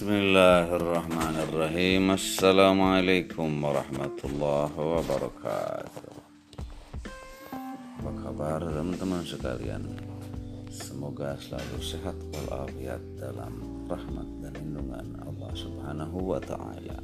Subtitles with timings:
[0.00, 2.16] Bismillahirrahmanirrahim.
[2.16, 6.16] Assalamualaikum warahmatullahi wabarakatuh.
[8.00, 10.00] Apa kabar teman-teman sekalian?
[10.72, 13.60] Semoga selalu sehat walafiat dalam
[13.92, 16.96] rahmat dan lindungan Allah subhanahu wa ta'ala.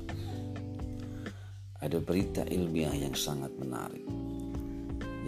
[1.84, 4.08] Ada berita ilmiah yang sangat menarik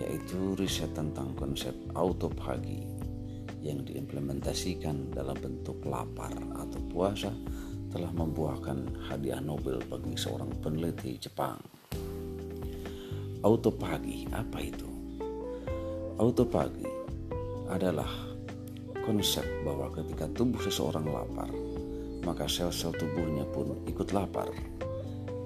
[0.00, 2.97] Yaitu riset tentang konsep autophagy
[3.62, 7.32] yang diimplementasikan dalam bentuk lapar atau puasa
[7.89, 11.57] telah membuahkan hadiah Nobel bagi seorang peneliti Jepang.
[13.40, 14.89] Autopagi apa itu?
[16.18, 16.86] Autopagi
[17.71, 18.11] adalah
[19.07, 21.49] konsep bahwa ketika tubuh seseorang lapar,
[22.27, 24.50] maka sel-sel tubuhnya pun ikut lapar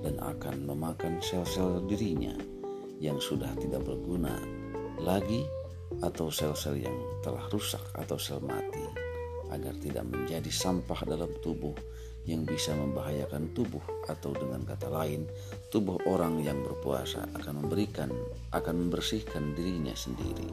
[0.03, 2.34] dan akan memakan sel-sel dirinya
[2.98, 4.34] yang sudah tidak berguna
[4.98, 5.47] lagi
[6.01, 8.83] atau sel-sel yang telah rusak atau sel mati
[9.53, 11.77] agar tidak menjadi sampah dalam tubuh
[12.25, 15.27] yang bisa membahayakan tubuh atau dengan kata lain
[15.69, 18.09] tubuh orang yang berpuasa akan memberikan
[18.55, 20.49] akan membersihkan dirinya sendiri.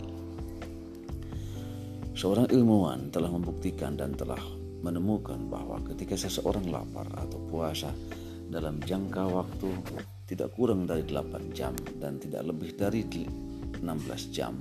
[2.17, 4.41] Seorang ilmuwan telah membuktikan dan telah
[4.83, 7.93] menemukan bahwa ketika seseorang lapar atau puasa
[8.49, 9.69] dalam jangka waktu
[10.25, 14.57] tidak kurang dari 8 jam dan tidak lebih dari 16 jam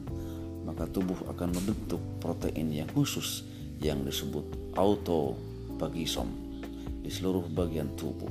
[0.68, 3.48] maka tubuh akan membentuk protein yang khusus
[3.80, 4.44] yang disebut
[4.76, 6.28] autopagisom
[7.00, 8.28] di seluruh bagian tubuh.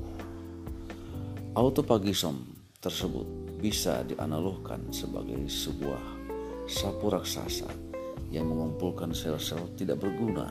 [1.57, 2.45] Autopagisom
[2.77, 3.25] tersebut
[3.57, 5.99] bisa dianalogkan sebagai sebuah
[6.69, 7.65] sapu raksasa
[8.29, 10.45] yang mengumpulkan sel-sel tidak berguna,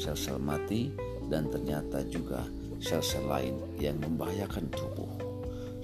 [0.00, 0.88] sel-sel mati,
[1.28, 2.48] dan ternyata juga
[2.80, 5.10] sel-sel lain yang membahayakan tubuh,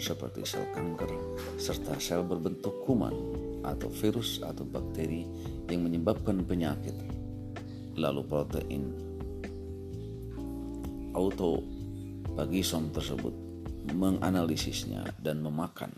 [0.01, 1.13] seperti sel kanker
[1.61, 3.13] serta sel berbentuk kuman
[3.65, 5.25] atau virus atau bakteri
[5.71, 6.95] yang menyebabkan penyakit.
[7.97, 8.85] Lalu protein
[11.17, 13.35] autopagisom tersebut
[13.97, 15.95] menganalisisnya dan memakan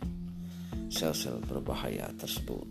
[0.93, 2.67] sel-sel berbahaya tersebut.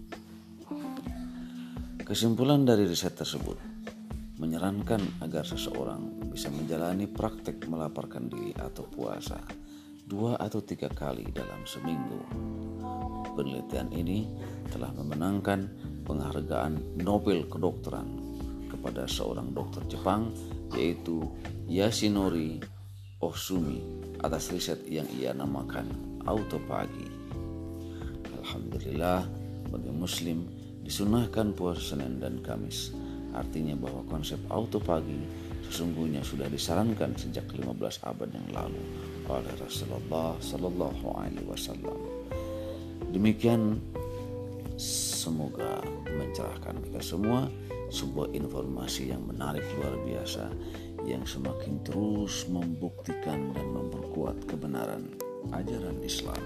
[2.08, 3.60] Kesimpulan dari riset tersebut
[4.40, 9.67] menyarankan agar seseorang bisa menjalani praktek melaparkan diri atau puasa
[10.08, 12.24] dua atau tiga kali dalam seminggu
[13.36, 14.24] penelitian ini
[14.72, 15.68] telah memenangkan
[16.08, 18.08] penghargaan Nobel Kedokteran
[18.72, 20.32] kepada seorang dokter Jepang
[20.80, 21.28] yaitu
[21.68, 22.64] Yasunori
[23.20, 23.84] Osumi
[24.24, 25.92] atas riset yang ia namakan
[26.24, 27.12] autopagi.
[28.42, 29.28] Alhamdulillah
[29.68, 30.48] bagi muslim
[30.88, 32.96] disunahkan puasa Senin dan Kamis.
[33.36, 35.20] Artinya bahwa konsep autopagi
[35.68, 38.82] sesungguhnya sudah disarankan sejak 15 abad yang lalu
[39.28, 42.00] oleh Rasulullah Sallallahu Alaihi Wasallam.
[43.12, 43.80] Demikian
[44.80, 47.52] semoga mencerahkan kita semua
[47.92, 50.52] sebuah informasi yang menarik luar biasa
[51.08, 55.08] yang semakin terus membuktikan dan memperkuat kebenaran
[55.56, 56.40] ajaran Islam.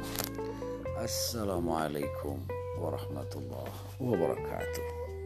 [1.02, 2.38] Assalamualaikum
[2.78, 5.21] warahmatullahi wabarakatuh.